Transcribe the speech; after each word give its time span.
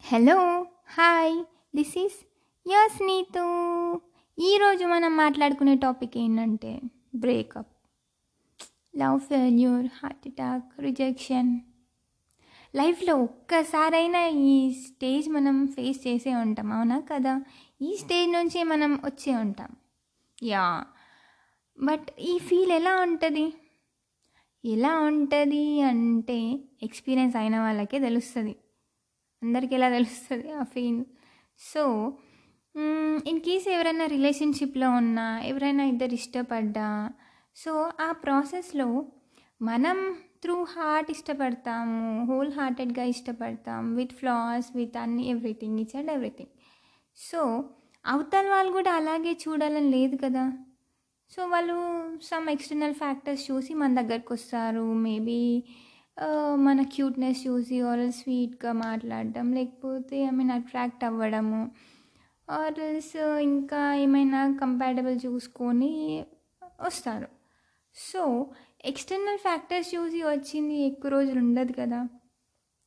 Hello 0.00 0.66
hi 0.88 1.44
this 1.76 1.98
is 1.98 2.26
S 2.68 3.06
Neethu 3.06 3.40
ఈరోజు 4.38 4.84
మనం 4.84 5.16
మాట్లాడుకునే 5.16 5.76
టాపిక్ 5.76 6.18
ఏంటంటే 6.18 6.80
breakup. 7.14 7.66
Love 8.96 9.20
failure 9.20 9.86
heart 9.86 10.28
attack 10.28 10.80
rejection. 10.80 11.60
లైఫ్లో 12.74 13.16
ఒక్కసారైనా 13.16 14.26
ఈ 14.26 14.72
స్టేజ్ 14.72 15.28
మనం 15.28 15.66
ఫేస్ 15.66 16.06
చేసే 16.06 16.34
ఉంటాం 16.34 16.72
అవునా 16.72 17.00
కదా? 17.00 17.42
ఈ 17.82 17.96
స్టేజ్ 17.96 18.32
నుంచి 18.32 18.62
మనం 18.62 19.00
వచ్చే 19.04 19.36
ఉంటాం. 19.36 19.68
యా. 20.42 20.84
బట్ 21.80 22.20
ఈ 22.20 22.38
ఫీల్ 22.38 22.72
ఎలా 22.72 23.00
ఉంటుంది? 23.00 23.54
ఎలా 24.64 24.98
ఉంటుంది 24.98 25.80
అంటే 25.80 26.60
ఎక్స్పీరియన్స్ 26.82 27.36
అయిన 27.36 27.60
వాళ్ళకే 27.60 27.98
తెలుస్తుంది. 27.98 28.56
అందరికి 29.46 29.74
ఎలా 29.74 29.88
తెలుస్తుంది? 29.88 30.52
ఆ 30.52 30.62
ఫీల్. 30.74 31.02
సో 31.60 31.82
ఇన్ 33.26 33.40
కేస్ 33.40 33.68
ఎవరైనా 33.68 34.06
రిలేషన్షిప్లో 34.06 34.90
ఉన్నా 34.90 35.40
ఎవరైనా 35.40 35.84
ఇద్దరు 35.84 36.14
ఇష్టపడ్డా 36.14 36.88
సో 37.56 37.72
ఆ 38.00 38.12
ప్రాసెస్లో 38.12 38.88
మనం 39.60 39.98
త్రూ 40.42 40.62
హార్ట్ 40.64 41.10
ఇష్టపడతాము 41.10 42.24
హోల్ 42.24 42.52
హార్టెడ్గా 42.52 43.04
ఇష్టపడతాం 43.04 43.94
విత్ 43.94 44.12
ఫ్లాస్ 44.12 44.76
విత్ 44.76 44.96
అన్ని 44.96 45.28
everything 45.28 45.80
each 45.80 45.96
and 45.96 46.10
everything 46.10 46.52
so 47.16 47.40
అవతల 48.04 48.48
వాళ్ళు 48.48 48.72
కూడా 48.72 48.92
అలాగే 48.92 49.38
చూడాలని 49.44 49.90
లేదు 49.90 50.16
కదా? 50.16 50.44
సో 51.32 51.46
వాళ్ళు 51.46 51.76
సమ్ 52.24 52.50
ఎక్స్టర్నల్ 52.50 52.94
ఫ్యాక్టర్స్ 52.94 53.50
చూసి 53.50 53.74
మన 53.74 54.00
దగ్గరకు 54.00 54.34
వస్తారు 54.34 54.92
మేబీ 54.98 55.40
మన 56.56 56.82
క్యూట్నెస్ 56.82 57.46
చూసి 57.46 57.80
ఆర్ 57.80 58.12
స్వీట్గా 58.12 58.72
మాట్లాడడం 58.72 59.52
లేకపోతే 59.52 60.24
ఐ 60.24 60.30
మీన్ 60.30 60.50
అట్రాక్ట్ 60.50 61.04
అవ్వడము 61.04 61.70
ఆర్ఎల్స్ 62.50 63.16
ఇంకా 63.42 63.94
ఏమైనా 63.94 64.58
కంపాటబుల్ 64.60 65.20
చూసుకొని 65.26 66.24
వస్తారు. 66.80 67.28
సో 67.94 68.46
ఎక్స్టర్నల్ 68.84 69.38
ఫ్యాక్టర్స్ 69.38 69.94
చూసి 69.94 70.22
వచ్చింది 70.22 70.74
ఎక్కువ 70.74 71.10
రోజులు 71.10 71.38
ఉండదు 71.38 71.72
కదా. 71.72 72.08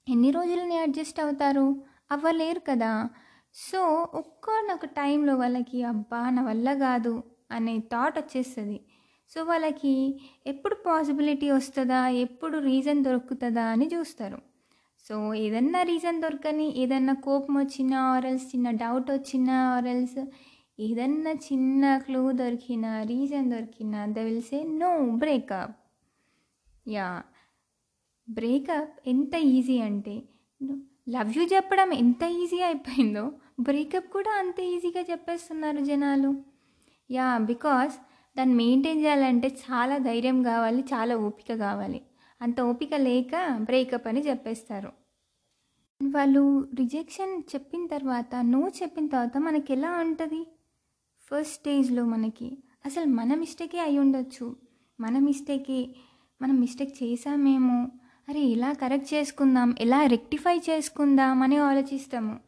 ఎన్ని 0.10 0.32
రోజులని 0.32 0.78
అడ్జస్ట్ 0.78 1.20
అవుతారు? 1.20 1.84
అవ్వలేరు 2.12 2.60
కదా. 2.60 3.10
సో 3.56 3.82
ఒక్కనొక 4.14 4.86
టైంలో 4.86 5.36
వాళ్ళకి 5.36 5.84
అబ్బా 5.84 6.30
నా 6.30 6.44
వల్ల 6.44 6.74
కాదు 6.74 7.24
అనే 7.52 7.80
థాట్ 7.80 8.20
వచ్చేస్తుంది. 8.20 8.80
సో 9.32 9.44
వాళ్ళకి 9.44 9.94
ఎప్పుడు 10.48 10.76
పాసిబిలిటీ 10.86 11.52
వస్తుందా? 11.52 12.08
ఎప్పుడు 12.08 12.58
రీజన్ 12.58 13.04
దొరుకుతుందా 13.04 13.66
అని 13.66 13.88
చూస్తారు. 13.94 14.40
సో 15.06 15.34
ఏదన్నా 15.34 15.82
రీజన్ 15.84 16.22
దొరకని 16.22 16.66
ఏదన్నా 16.78 17.14
కోపం 17.14 17.54
వచ్చినా 17.58 18.00
ఆరల్స్ 18.14 18.46
చిన్న 18.46 18.72
డౌట్ 18.72 19.12
వచ్చినా 19.12 19.56
ఆరల్స్ 19.76 20.20
ఏదన్నా 20.80 21.32
చిన్న 21.48 21.98
క్లూ 21.98 22.32
దొరికినా 22.32 22.92
రీజన్ 23.04 23.52
దొరికినా 23.52 24.06
they 24.06 24.20
will 24.20 24.42
say 24.42 24.64
no 24.64 24.92
breakup 25.24 25.74
yeah 26.88 27.08
breakup 28.30 29.10
ఎంత 29.10 29.36
ఈజీ 29.36 29.78
అంటే 29.80 30.16
లవ్ 31.10 31.32
యూ 31.38 31.44
చెప్పడం 31.44 31.94
ఎంత 31.94 32.24
ఈజీ 32.24 32.60
అయిపోయిందో 32.62 33.26
బ్రేకప్ 33.60 34.10
కూడా 34.14 34.32
అంత 34.32 34.60
ఈజీగా 34.60 35.02
చెప్పేస్తున్నారు 35.12 35.78
జనాలు. 35.78 36.32
యా 37.12 37.38
బికాస్ 37.38 37.96
దాన్ని 38.38 38.56
మెయింటైన్ 38.56 39.02
చేయాలంటే 39.02 39.48
చాలా 39.48 39.98
ధైర్యం 39.98 40.44
కావాలి 40.44 40.82
చాలా 40.82 41.16
ఓపిక 41.18 41.56
కావాలి. 41.56 42.02
అంత 42.42 42.62
ఓపిక 42.62 42.94
లేక 42.96 43.32
బ్రేకప్ 43.62 44.08
అని 44.08 44.22
చెప్పేస్తారు. 44.22 44.92
వాళ్ళు 46.02 46.68
రిజెక్షన్ 46.76 47.34
చెప్పిన 47.56 47.88
తర్వాత 47.88 48.36
నో 48.42 48.62
చెప్పిన 48.82 49.08
తర్వాత 49.08 49.38
మనకి 49.38 49.74
ఎలా 49.74 49.92
ఉంటుంది? 49.92 50.42
ఫస్ట్ 51.28 51.54
స్టేజ్లో 51.54 52.06
మనకి 52.06 52.58
అసలు 52.86 53.06
మన 53.06 53.34
మిస్టేకే 53.36 53.80
అయి 53.80 53.98
ఉండొచ్చు. 54.00 54.56
మన 55.00 55.20
మిస్టేకే 55.20 55.80
మనం 56.42 56.60
మిస్టేక్ 56.60 57.04
చేసామేమో 57.04 57.88
అరే 58.30 58.40
ఎలా 58.40 58.74
కరెక్ట్ 58.74 59.14
చేసుకుందాం 59.14 59.76
ఎలా 59.80 60.06
రెక్టిఫై 60.06 60.58
చేసుకుందాం 60.70 61.42
అని 61.44 61.58
ఆలోచిస్తాము. 61.58 62.40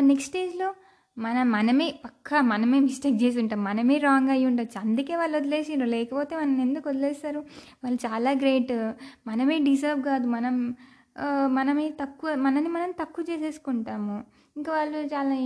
నెక్స్ట్ 0.00 0.28
స్టేజ్లో 0.28 0.74
మన 1.18 1.42
మనమే 1.42 1.94
పక్కా 2.04 2.40
మనమే 2.40 2.80
మిస్టేక్ 2.80 3.22
చేసి 3.22 3.38
ఉంటాం 3.40 3.64
మనమే 3.64 3.98
రాంగ్ 3.98 4.30
అయ్యి 4.30 4.46
ఉండొచ్చు. 4.46 4.80
అందుకే 4.80 5.16
వాళ్ళు 5.16 5.36
వదిలేసిండ్రు. 5.36 5.88
లేకపోతే 5.88 6.36
మనం 6.36 6.60
ఎందుకు 6.60 6.88
వదిలేస్తారు? 6.88 7.40
వాళ్ళు 7.84 7.98
చాలా 8.06 8.30
గ్రేట్ 8.30 8.72
మనమే 9.26 9.58
డిజర్వ్ 9.58 10.02
కాదు. 10.02 10.26
మనం 10.26 10.74
మనమే 11.46 11.90
తక్కువ 12.00 12.34
మనని 12.34 12.68
మనం 12.68 12.90
తక్కువ 12.90 13.24
చేసేసుకుంటాము. 13.30 14.24
ఇంకా 14.56 14.72
వాళ్ళు 14.72 14.98
చాలా 14.98 15.36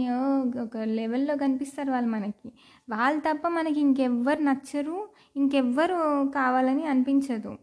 ఒక 0.62 0.76
లెవెల్లో 0.76 1.36
కనిపిస్తారు 1.36 1.90
వాళ్ళు 1.90 2.10
మనకి. 2.10 2.48
వాళ్ళు 2.90 3.20
తప్ప 3.20 3.48
మనకి 3.48 3.80
ఇంకెవ్వరు 3.80 4.42
నచ్చరు. 4.42 5.08
ఇంకెవ్వరు 5.36 6.28
కావాలని 6.32 6.86
అనిపించదు. 6.86 7.56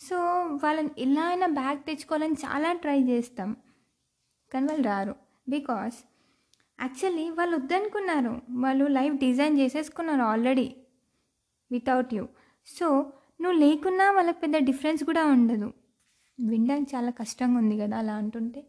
సో 0.00 0.16
వాళ్ళని 0.62 0.90
ఎలా 0.98 1.22
అయినా 1.22 1.46
బ్యాగ్ 1.46 1.78
తెచ్చుకోవాలని 1.86 2.34
చాలా 2.34 2.72
ట్రై 2.72 3.00
చేస్తాం. 3.02 3.56
కానీ 4.54 4.66
వాళ్ళు 4.66 4.86
రారు. 4.86 5.14
బికాస్ 5.48 5.94
యాక్చువల్లీ 6.80 7.24
వాళ్ళు 7.38 7.54
వద్దనుకున్నారు. 7.56 8.32
వాళ్ళు 8.64 8.84
లైఫ్ 8.98 9.16
డిజైన్ 9.24 9.58
చేసేసుకున్నారు 9.60 10.24
ఆల్రెడీ 10.32 10.68
వితౌట్ 11.70 12.14
యూ 12.14 12.24
సో 12.66 12.86
నువ్వు 13.42 13.58
లేకున్నా 13.58 14.06
వాళ్ళకి 14.12 14.38
పెద్ద 14.40 14.56
డిఫరెన్స్ 14.70 15.02
కూడా 15.04 15.22
ఉండదు. 15.26 15.68
వినడానికి 16.38 16.96
చాలా 16.96 17.10
కష్టంగా 17.10 17.58
ఉంది 17.58 17.76
కదా 17.78 17.96
అలా 17.98 18.14
అంటుంటే. 18.14 18.60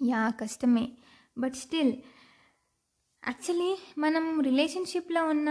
యా 0.00 0.22
కష్టమే. 0.40 0.86
బట్ 1.38 1.54
స్టిల్ 1.54 1.92
యాక్చువల్లీ 3.22 3.70
మనం 3.98 4.24
రిలేషన్షిప్లో 4.40 5.20
ఉన్న 5.24 5.50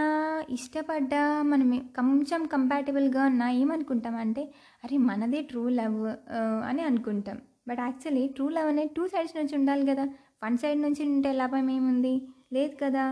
ఇష్టపడ్డా 0.50 1.22
మనం 1.42 1.70
కొంచెం 1.96 2.42
కంపాటబుల్గా 2.46 3.22
ఉన్నా 3.26 3.48
ఏమనుకుంటాం 3.52 4.16
అంటే 4.16 4.44
అరే 4.84 4.98
మనదే 5.10 5.42
ట్రూ 5.42 5.64
లవ్ 5.70 6.00
uh, 6.36 6.60
అని 6.70 6.82
అనుకుంటాం. 6.82 7.38
బట్ 7.68 7.80
యాక్చువల్లీ 7.80 8.28
ట్రూ 8.28 8.50
లవ్ 8.50 8.68
అనేది 8.68 8.92
టూ 8.98 9.08
సైడ్స్ 9.08 9.38
నుంచి 9.38 9.56
ఉండాలి 9.58 9.86
కదా. 9.92 10.06
ఫండ్ 10.42 10.62
సైడ్ 10.62 10.80
నుంచి 10.82 11.02
ఉంటే 11.10 11.32
లాభం 11.34 11.70
ఏముంది? 11.70 12.16
లేదు 12.54 12.76
కదా. 12.84 13.06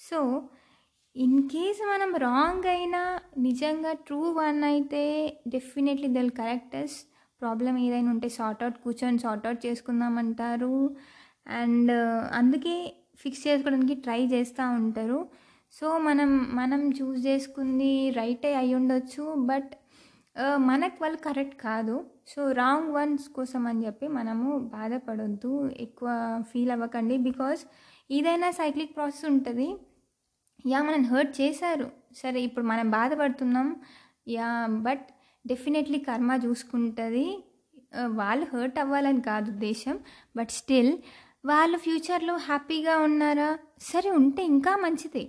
సో 0.00 0.18
ఇన్ 1.16 1.38
కేస్ 1.52 1.80
మనం 1.92 2.10
రాంగ్ 2.26 2.66
అయినా 2.66 3.02
నిజంగా 3.38 3.92
ట్రూ 4.06 4.20
వన్ 4.32 4.60
అయితే 4.64 5.02
డెఫినెట్లీ 5.54 6.08
దల్ 6.08 6.34
కరెక్టర్స్ 6.40 6.96
ప్రాబ్లం 7.40 7.74
ఏదైనా 7.78 8.10
ఉంటే 8.10 8.28
సార్ట్అవుట్ 8.38 8.78
కూర్చొని 8.84 9.18
సార్ట్అవుట్ 9.18 9.60
చేసుకుందామంటారు 9.66 10.74
అండ్ 11.60 11.90
uh, 11.92 12.20
అందుకే 12.38 12.74
ఫిక్స్ 13.22 13.42
చేసుకోవడానికి 13.46 13.94
ట్రై 14.04 14.20
చేస్తూ 14.26 14.64
ఉంటారు. 14.80 15.18
సో 15.74 15.86
మనం 15.98 16.30
మనం 16.54 16.80
చూస్ 16.98 17.20
చేసుకుంది 17.26 17.90
రైటే 18.10 18.50
అయి 18.54 18.72
ఉండొచ్చు 18.74 19.24
బట్ 19.50 19.72
మనకు 20.58 20.96
వాళ్ళు 21.02 21.18
కరెక్ట్ 21.18 21.56
కాదు. 21.60 21.94
సో 22.28 22.40
రాంగ్ 22.52 22.90
వన్స్ 22.92 23.28
కోసం 23.28 23.62
అని 23.66 23.86
చెప్పి 23.86 24.08
మనము 24.08 24.58
బాధపడొద్దు. 24.76 25.52
ఎక్కువ 25.76 26.08
ఫీల్ 26.50 26.70
అవ్వకండి. 26.70 27.16
బికాస్ 27.28 27.62
ఏదైనా 28.10 28.50
సైక్లిక్ 28.50 28.96
ప్రాసెస్ 28.96 29.24
ఉంటుంది. 29.24 29.68
యా 30.66 30.78
మనం 30.82 31.04
హర్ట్ 31.04 31.40
చేశారు. 31.40 31.86
సరే 32.16 32.40
ఇప్పుడు 32.40 32.64
మనం 32.64 32.90
బాధపడుతున్నాం. 32.90 33.68
యా 34.28 34.48
బట్ 34.86 35.06
డెఫినెట్లీ 35.46 35.98
కర్మ 35.98 36.32
చూసుకుంటుంది. 36.46 37.26
వాళ్ళు 38.06 38.46
హర్ట్ 38.54 38.78
అవ్వాలని 38.78 39.20
కాదు 39.20 39.48
ఉద్దేశం. 39.50 39.96
బట్ 40.36 40.50
స్టిల్ 40.50 40.92
వాళ్ళు 41.46 41.76
ఫ్యూచర్లో 41.78 42.34
హ్యాపీగా 42.36 42.98
ఉన్నారా? 42.98 43.50
సరే 43.80 44.10
ఉంటే 44.10 44.42
ఇంకా 44.44 44.76
మంచిదే. 44.76 45.24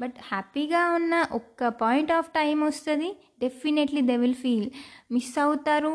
బట్ 0.00 0.16
హ్యాపీగా 0.32 0.82
ఉన్న 0.90 1.14
ఒక్క 1.32 1.68
పాయింట్ 1.68 2.12
ఆఫ్ 2.12 2.28
టైం 2.28 2.56
వస్తుంది 2.60 3.10
definitely 3.40 4.00
they 4.00 4.16
will 4.16 4.34
feel. 4.34 4.68
Miss 5.12 5.38
అవుతారు 5.38 5.94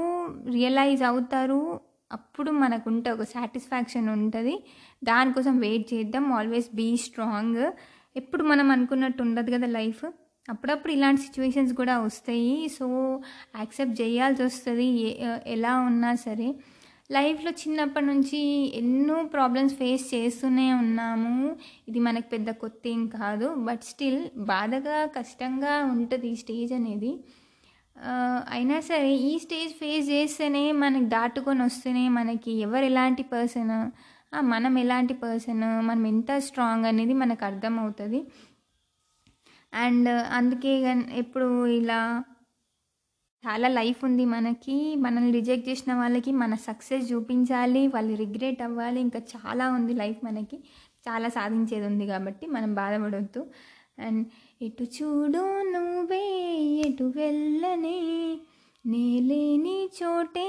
రియలైజ్ 0.50 1.04
అవుతారు 1.04 1.60
అప్పుడు 2.12 2.52
మనకుంటే 2.52 3.12
ఒక 3.12 3.24
సాటిస్ఫాక్షన్ 3.24 4.10
ఉంటుంది. 4.10 4.56
దానికోసం 5.04 5.60
వెయిట్ 5.60 5.94
చేద్దాం 5.94 6.26
ఆల్వేస్ 6.34 6.70
బీ 6.76 6.88
స్ట్రాంగ్. 6.98 7.64
ఎప్పుడు 8.16 8.44
మనం 8.44 8.72
అనుకున్నట్టు 8.72 9.22
ఉండదు 9.24 9.52
కదా 9.52 9.68
లైఫ్. 9.68 10.06
అప్పుడప్పుడు 10.50 10.92
ఇలాంటి 10.94 11.22
సిచ్యువేషన్స్ 11.22 11.74
కూడా 11.74 12.00
వస్తాయి. 12.00 12.70
సో 12.80 12.86
యాక్సెప్ట్ 13.60 14.02
చేయాల్సి 14.02 14.44
వస్తుంది 14.44 14.88
ఎలా 15.48 15.74
ఉన్నా 15.80 16.12
సరే. 16.16 16.48
లైఫ్లో 17.16 17.52
చిన్నప్పటి 17.62 18.06
నుంచి 18.06 18.40
ఎన్నో 18.80 19.16
ప్రాబ్లమ్స్ 19.36 19.76
ఫేస్ 19.80 20.04
చేస్తూనే 20.14 20.66
ఉన్నాము. 20.82 21.36
ఇది 21.90 22.00
మనకు 22.08 22.28
పెద్ద 22.34 22.50
కొత్త 22.64 22.84
ఏం 22.94 23.02
కాదు. 23.20 23.48
బట్ 23.68 23.84
స్టిల్ 23.92 24.20
బాధగా 24.52 24.98
కష్టంగా 25.18 25.74
ఉంటుంది 25.94 26.28
ఈ 26.34 26.36
స్టేజ్ 26.44 26.74
అనేది. 26.80 27.12
అయినా 28.56 28.78
సరే 28.90 29.10
ఈ 29.30 29.32
స్టేజ్ 29.46 29.72
ఫేస్ 29.82 30.06
చేస్తేనే 30.16 30.64
మనకి 30.84 31.08
దాటుకొని 31.16 31.62
వస్తేనే 31.68 32.04
మనకి 32.20 32.52
ఎవరు 32.66 32.86
ఎలాంటి 32.92 33.24
పర్సన్ 33.34 33.74
మనం 34.54 34.74
ఎలాంటి 34.84 35.14
పర్సన్ 35.24 35.66
మనం 35.90 36.04
ఎంత 36.14 36.32
స్ట్రాంగ్ 36.48 36.88
అనేది 36.92 37.14
మనకు 37.24 37.44
అర్థమవుతుంది. 37.50 38.20
అండ్ 39.74 40.10
అందుకే 40.38 40.74
ఎప్పుడు 41.24 41.50
ఇలా 41.80 42.00
చాలా 43.48 43.68
లైఫ్ 43.68 44.06
ఉంది 44.06 44.26
మనకి. 44.26 44.96
మనల్ని 44.96 45.32
రిజెక్ట్ 45.32 45.70
చేసిన 45.70 45.94
వాళ్ళకి 45.94 46.32
మన 46.32 46.56
సక్సెస్ 46.56 47.14
చూపించాలి. 47.14 47.88
వాళ్ళు 47.88 48.16
రిగ్రెట్ 48.16 48.62
అవ్వాలి. 48.62 49.02
ఇంకా 49.02 49.20
చాలా 49.20 49.72
ఉంది 49.72 49.94
లైఫ్ 49.94 50.26
మనకి. 50.26 50.58
చాలా 51.10 51.30
సాధించేది 51.30 51.86
ఉంది 51.86 52.08
కాబట్టి 52.08 52.48
మనం 52.48 52.74
బాధపడవద్దు 52.74 53.48
అండ్ 54.00 54.28
ఎటు 54.62 54.84
చూడు 54.84 55.72
నువ్వే 55.72 56.26
ఎటు 56.88 57.04
వెళ్ళనే 57.16 58.38
నేలేని 58.86 59.90
చోటే 60.04 60.48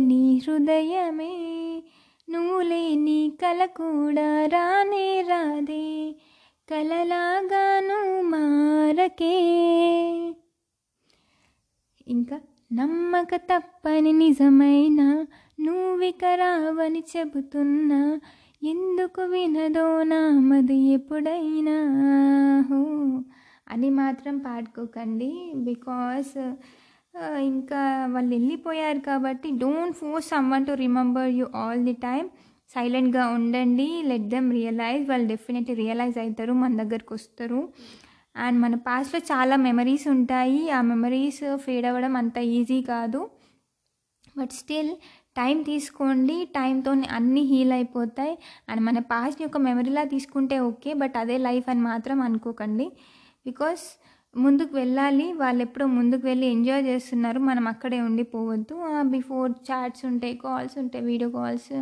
నీ 0.00 0.38
హృదయమే. 0.38 1.32
నువ్వు 2.30 2.60
లేని 2.62 3.32
కల 3.42 3.64
కూడా 3.64 4.46
రానే 4.46 5.22
రాదే. 5.22 6.14
కలలాగాను 6.70 8.22
మారకే. 8.22 9.36
ఇంకా 12.12 12.38
నమ్మక 12.72 13.28
తప్పని 13.36 14.12
నిజమైన 14.12 15.00
నువ్విక 15.60 16.24
రావని 16.34 17.02
చెబుతున్నా 17.16 18.00
ఎందుకు 18.62 19.22
వినదో 19.22 20.02
నామది 20.02 20.78
ఎప్పుడైనా? 20.92 21.76
హో. 22.70 22.80
అని 23.70 23.90
మాత్రం 23.90 24.38
పాడుకోకండి 24.38 25.30
బికాస్ 25.56 26.32
ఇంకా 27.42 27.82
వాళ్ళు 28.10 28.34
వెళ్ళిపోయారు 28.34 28.98
కాబట్టి 28.98 29.50
don't 29.50 29.96
force 29.96 30.28
someone 30.28 30.66
to 30.66 30.72
remember 30.72 31.30
you 31.30 31.46
all 31.56 31.84
the 31.84 31.92
time. 31.92 32.28
సైలెంట్గా 32.74 33.28
ఉండండి 33.28 34.02
లెట్ 34.06 34.28
దెమ్ 34.28 34.52
రియలైజ్. 34.52 35.08
వాళ్ళు 35.08 35.28
డెఫినెట్లీ 35.28 35.74
రియలైజ్ 35.74 36.18
అవుతారు 36.18 36.52
మన 36.52 36.82
దగ్గరకు 36.82 37.14
వస్తారు 37.14 37.60
అండ్ 38.36 38.60
మన 38.60 38.74
పాస్ట్లో 38.74 39.20
చాలా 39.20 39.56
మెమరీస్ 39.56 40.08
ఉంటాయి. 40.08 40.70
ఆ 40.70 40.80
మెమరీస్ 40.80 41.56
ఫేడ్ 41.56 41.86
అవ్వడం 41.86 42.16
అంత 42.16 42.38
ఈజీ 42.38 42.82
కాదు. 42.82 43.30
బట్ 44.38 44.50
స్టిల్ 44.50 44.90
టైం 45.36 45.62
తీసుకోండి. 45.62 46.44
టైంతో 46.44 46.90
అన్నీ 46.90 47.40
హీల్ 47.40 47.72
అయిపోతాయి. 47.72 48.38
అండ్ 48.68 48.82
మన 48.82 48.98
పాస్ట్ 48.98 49.42
యొక్క 49.42 49.56
మెమరీలా 49.56 50.04
తీసుకుంటే 50.04 50.60
ఓకే. 50.60 50.92
బట్ 50.94 51.16
అదే 51.16 51.38
లైఫ్ 51.38 51.70
అని 51.70 51.80
మాత్రం 51.80 52.20
అనుకోకండి. 52.20 52.86
బికాస్ 53.46 53.98
ముందుకు 54.36 54.72
వెళ్ళాలి. 54.76 55.24
వాళ్ళు 55.32 55.60
ఎప్పుడో 55.62 55.86
ముందుకు 55.86 56.24
వెళ్ళి 56.26 56.46
ఎంజాయ్ 56.46 56.84
చేస్తున్నారు. 56.86 57.38
మనం 57.38 57.64
అక్కడే 57.68 58.00
ఉండిపోవద్దు. 58.00 58.74
బిఫోర్ 59.10 59.52
చాట్స్ 59.70 60.04
ఉంటాయి 60.04 60.36
కాల్స్ 60.44 60.78
ఉంటాయి 60.78 61.04
వీడియో 61.04 61.30
కాల్స్ 61.30 61.72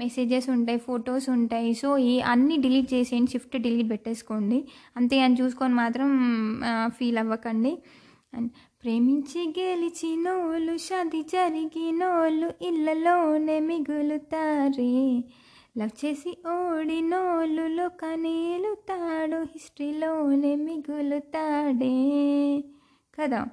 మెసేజెస్ 0.00 0.48
ఉంటాయి 0.50 0.78
ఫొటోస్ 0.78 1.28
ఉంటాయి. 1.30 1.74
సో 1.74 1.98
ఈ 1.98 2.14
అన్నీ 2.32 2.56
డిలీట్ 2.56 2.88
చేసేయండి. 2.94 3.30
షిఫ్ట్ 3.30 3.56
డిలీట్ 3.66 3.90
పెట్టేసుకోండి. 3.90 4.60
అంతే 4.96 5.18
అని 5.20 5.36
చూసుకొని 5.42 5.74
మాత్రం 5.74 6.08
ఫీల్ 6.88 7.18
అవ్వకండి. 7.18 7.74
అండ్ 8.34 8.50
ప్రేమించి 8.84 9.40
గెలిచినోళ్ళు 9.58 10.76
షది 10.78 11.22
జరిగినోళ్ళు 11.22 12.48
ఇళ్ళలోనే 12.68 13.60
మిగులుతారే. 13.60 14.92
లవ్ 15.78 16.04
చేసి 16.04 16.38
ఓడినోళ్ళు 16.46 17.66
లోకనేలుతాడు 17.66 19.42
హిస్టరీలోనే 19.42 20.56
మిగులుతాడే 20.56 21.94
కదా. 23.20 23.46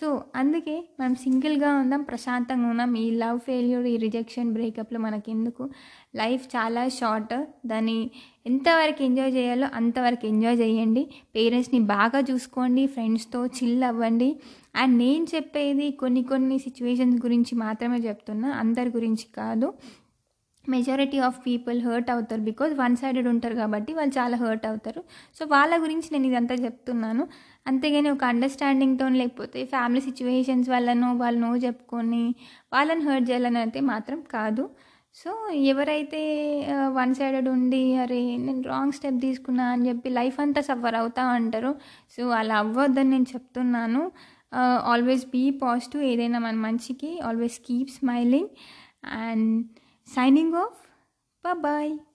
సో 0.00 0.24
అందుకే 0.36 0.88
మనం 1.00 1.14
సింగిల్గా 1.14 1.76
ఉందాం 1.76 2.02
ప్రశాంతంగా 2.02 2.68
ఉందాం. 2.68 2.94
ఈ 2.94 3.10
లవ్ 3.10 3.40
ఫెయిల్యూర్ 3.40 3.86
ఈ 3.86 3.96
రిజెక్షన్ 3.96 4.52
బ్రేకప్లో 4.52 5.00
మనకెందుకు? 5.00 5.70
లైఫ్ 6.16 6.56
చాలా 6.56 6.88
షార్ట్. 6.88 7.44
దాన్ని 7.66 8.10
ఎంతవరకు 8.46 9.02
ఎంజాయ్ 9.02 9.34
చేయాలో 9.34 9.68
అంతవరకు 9.74 10.26
ఎంజాయ్ 10.26 10.60
చేయండి. 10.60 11.10
పేరెంట్స్ని 11.36 11.80
బాగా 11.80 12.24
చూసుకోండి 12.30 12.86
ఫ్రెండ్స్తో 12.86 13.46
చిల్ 13.46 13.82
అవ్వండి. 13.82 14.36
అండ్ 14.76 14.98
నేను 14.98 15.26
చెప్పేది 15.34 15.90
కొన్ని 15.90 16.22
కొన్ని 16.22 16.58
సిచ్యువేషన్స్ 16.58 17.24
గురించి 17.26 17.54
మాత్రమే 17.54 17.96
చెప్తున్నా 17.96 18.50
అందరి 18.50 18.88
గురించి 18.88 19.26
కాదు. 19.36 19.74
మెజారిటీ 20.74 21.18
ఆఫ్ 21.28 21.38
పీపుల్ 21.46 21.78
హర్ట్ 21.86 22.10
అవుతారు 22.14 22.42
బికాజ్ 22.42 22.72
వన్ 22.80 22.96
సైడెడ్ 22.96 23.28
ఉంటారు 23.28 23.54
కాబట్టి 23.54 23.92
వాళ్ళు 23.98 24.12
చాలా 24.18 24.36
హర్ట్ 24.42 24.66
అవుతారు. 24.66 25.00
సో 25.38 25.42
వాళ్ళ 25.54 25.72
గురించి 25.84 26.08
నేను 26.12 26.26
ఇదంతా 26.26 26.54
చెప్తున్నాను. 26.54 27.24
అంతేగాని 27.66 28.08
ఒక 28.10 28.24
అండర్స్టాండింగ్తో 28.32 29.08
లేకపోతే 29.20 29.60
ఫ్యామిలీ 29.64 30.00
సిచ్యువేషన్స్ 30.00 30.70
వల్లనో 30.74 31.10
వాళ్ళు 31.22 31.40
నో 31.46 31.50
చెప్పుకొని 31.66 32.24
వాళ్ళని 32.74 33.04
హర్ట్ 33.08 33.26
చేయాలని 33.30 33.60
అయితే 33.64 33.80
మాత్రం 33.92 34.20
కాదు. 34.36 34.64
సో 35.14 35.30
ఎవరైతే 35.72 36.20
వన్ 36.98 37.14
సైడెడ్ 37.14 37.48
ఉండి 37.48 37.82
అరే 38.02 38.20
నేను 38.36 38.62
రాంగ్ 38.72 38.94
స్టెప్ 38.98 39.18
తీసుకున్నా 39.26 39.64
అని 39.72 39.86
చెప్పి 39.88 40.08
లైఫ్ 40.10 40.40
అంతా 40.40 40.60
సఫర్ 40.60 40.96
అవుతా 41.00 41.24
అంటారు 41.38 41.72
సో 42.16 42.22
అలా 42.40 42.56
అవ్వద్దని 42.64 43.10
నేను 43.10 43.28
చెప్తున్నాను. 43.34 44.02
ఆల్వేస్ 44.92 45.26
బీ 45.26 45.44
పాజిటివ్ 45.64 46.02
ఏదైనా 46.02 46.38
మన 46.38 46.56
మంచికి 46.66 47.10
always 47.20 47.58
keep 47.68 47.90
smiling 47.90 48.50
and 49.26 49.48
signing 50.04 50.54
off. 50.54 50.88
Bye 51.42 51.54
bye 51.54 52.11